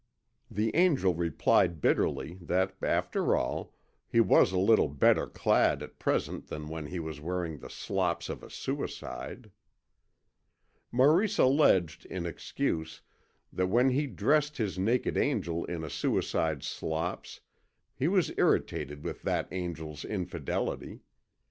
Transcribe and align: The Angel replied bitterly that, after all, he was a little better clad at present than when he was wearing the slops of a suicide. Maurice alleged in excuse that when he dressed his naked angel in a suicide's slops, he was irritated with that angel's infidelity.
The 0.49 0.75
Angel 0.75 1.13
replied 1.13 1.79
bitterly 1.79 2.39
that, 2.41 2.73
after 2.81 3.35
all, 3.35 3.75
he 4.07 4.19
was 4.19 4.51
a 4.51 4.57
little 4.57 4.87
better 4.87 5.27
clad 5.27 5.83
at 5.83 5.99
present 5.99 6.47
than 6.47 6.69
when 6.69 6.87
he 6.87 6.99
was 6.99 7.21
wearing 7.21 7.59
the 7.59 7.69
slops 7.69 8.27
of 8.27 8.41
a 8.41 8.49
suicide. 8.49 9.51
Maurice 10.91 11.37
alleged 11.37 12.07
in 12.07 12.25
excuse 12.25 13.03
that 13.53 13.67
when 13.67 13.89
he 13.91 14.07
dressed 14.07 14.57
his 14.57 14.79
naked 14.79 15.17
angel 15.19 15.65
in 15.65 15.83
a 15.83 15.89
suicide's 15.91 16.65
slops, 16.65 17.41
he 17.93 18.07
was 18.07 18.33
irritated 18.39 19.03
with 19.03 19.21
that 19.21 19.53
angel's 19.53 20.03
infidelity. 20.03 21.01